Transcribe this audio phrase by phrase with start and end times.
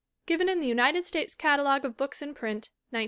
[0.25, 2.99] Given in the United States Catalogue of Books in Print (1912).